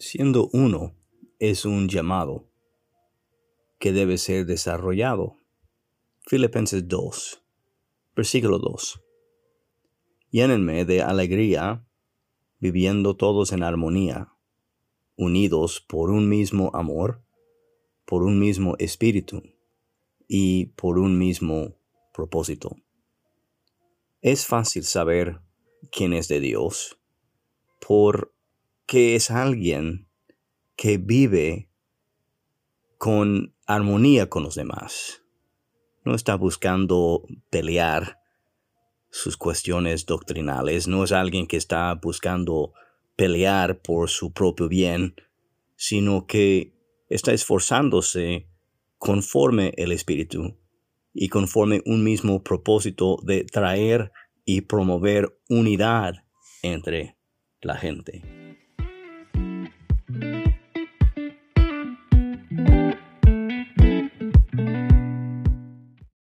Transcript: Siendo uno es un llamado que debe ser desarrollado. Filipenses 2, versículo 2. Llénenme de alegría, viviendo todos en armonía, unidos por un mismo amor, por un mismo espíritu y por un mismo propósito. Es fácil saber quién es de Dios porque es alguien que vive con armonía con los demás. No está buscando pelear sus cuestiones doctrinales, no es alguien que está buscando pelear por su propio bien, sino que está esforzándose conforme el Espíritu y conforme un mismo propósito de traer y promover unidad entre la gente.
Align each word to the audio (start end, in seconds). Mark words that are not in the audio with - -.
Siendo 0.00 0.48
uno 0.54 0.94
es 1.38 1.66
un 1.66 1.86
llamado 1.86 2.48
que 3.78 3.92
debe 3.92 4.16
ser 4.16 4.46
desarrollado. 4.46 5.36
Filipenses 6.26 6.88
2, 6.88 7.44
versículo 8.16 8.58
2. 8.58 8.98
Llénenme 10.30 10.86
de 10.86 11.02
alegría, 11.02 11.86
viviendo 12.60 13.14
todos 13.14 13.52
en 13.52 13.62
armonía, 13.62 14.32
unidos 15.16 15.84
por 15.86 16.08
un 16.08 16.30
mismo 16.30 16.70
amor, 16.72 17.22
por 18.06 18.22
un 18.22 18.38
mismo 18.38 18.76
espíritu 18.78 19.42
y 20.26 20.68
por 20.76 20.98
un 20.98 21.18
mismo 21.18 21.76
propósito. 22.14 22.74
Es 24.22 24.46
fácil 24.46 24.84
saber 24.84 25.42
quién 25.92 26.14
es 26.14 26.26
de 26.28 26.40
Dios 26.40 26.98
porque 28.90 29.14
es 29.14 29.30
alguien 29.30 30.08
que 30.74 30.98
vive 30.98 31.70
con 32.98 33.54
armonía 33.64 34.28
con 34.28 34.42
los 34.42 34.56
demás. 34.56 35.22
No 36.04 36.16
está 36.16 36.34
buscando 36.34 37.24
pelear 37.50 38.18
sus 39.08 39.36
cuestiones 39.36 40.06
doctrinales, 40.06 40.88
no 40.88 41.04
es 41.04 41.12
alguien 41.12 41.46
que 41.46 41.56
está 41.56 41.94
buscando 42.02 42.72
pelear 43.14 43.80
por 43.80 44.10
su 44.10 44.32
propio 44.32 44.68
bien, 44.68 45.14
sino 45.76 46.26
que 46.26 46.74
está 47.08 47.32
esforzándose 47.32 48.48
conforme 48.98 49.72
el 49.76 49.92
Espíritu 49.92 50.58
y 51.14 51.28
conforme 51.28 51.80
un 51.86 52.02
mismo 52.02 52.42
propósito 52.42 53.18
de 53.22 53.44
traer 53.44 54.10
y 54.44 54.62
promover 54.62 55.38
unidad 55.48 56.14
entre 56.62 57.16
la 57.60 57.76
gente. 57.76 58.39